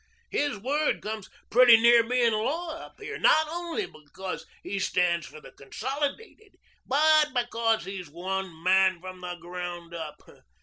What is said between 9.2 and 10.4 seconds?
the ground up.